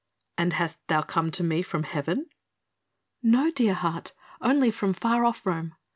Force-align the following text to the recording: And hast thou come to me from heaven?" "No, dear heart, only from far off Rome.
And 0.35 0.53
hast 0.53 0.79
thou 0.87 1.03
come 1.03 1.29
to 1.29 1.43
me 1.43 1.61
from 1.61 1.83
heaven?" 1.83 2.25
"No, 3.21 3.51
dear 3.51 3.75
heart, 3.75 4.13
only 4.41 4.71
from 4.71 4.93
far 4.93 5.23
off 5.23 5.45
Rome. 5.45 5.75